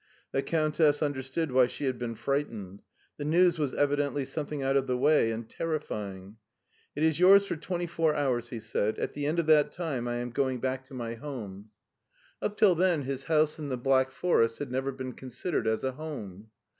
The 0.31 0.41
Cotmtess 0.41 1.03
understood 1.03 1.51
why 1.51 1.67
she 1.67 1.85
had 1.85 1.99
been 1.99 2.15
fright 2.15 2.49
ened.' 2.51 2.79
The 3.17 3.23
news 3.23 3.59
was 3.59 3.75
evidently 3.75 4.25
something 4.25 4.63
out 4.63 4.75
of 4.75 4.87
the 4.87 4.97
way 4.97 5.29
and 5.31 5.47
terrifying." 5.47 6.37
It 6.95 7.03
is 7.03 7.19
yours 7.19 7.45
for 7.45 7.55
twenty 7.55 7.85
four 7.85 8.15
hours," 8.15 8.49
he 8.49 8.59
said;" 8.59 8.97
at 8.97 9.13
the 9.13 9.27
end 9.27 9.37
of 9.37 9.45
that 9.45 9.71
time 9.71 10.07
I 10.07 10.15
am 10.15 10.31
going 10.31 10.59
back 10.59 10.85
to 10.85 10.95
my 10.95 11.13
home." 11.13 11.69
273 12.41 12.41
274 12.41 12.41
MARTIN 12.41 12.41
SCHtJLER 12.41 12.45
Up 12.47 12.57
till 12.57 12.75
then 12.75 13.01
his 13.03 13.23
house 13.25 13.59
in 13.59 13.69
the 13.69 13.77
Black 13.77 14.09
Forest 14.09 14.57
had 14.57 14.71
never 14.71 14.91
been 14.91 15.13
considered 15.13 15.67
as 15.67 15.83
a 15.83 15.91
home. 15.91 16.47